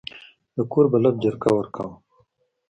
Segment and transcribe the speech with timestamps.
[0.55, 1.95] د کور بلب جرقه ورکاوه.